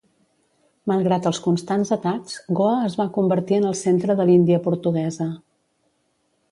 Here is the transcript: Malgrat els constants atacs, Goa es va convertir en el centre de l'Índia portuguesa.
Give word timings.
Malgrat 0.91 1.27
els 1.31 1.41
constants 1.47 1.91
atacs, 1.97 2.39
Goa 2.61 2.79
es 2.87 2.97
va 3.03 3.07
convertir 3.19 3.59
en 3.61 3.69
el 3.73 3.77
centre 3.85 4.19
de 4.23 4.29
l'Índia 4.31 4.63
portuguesa. 4.71 5.33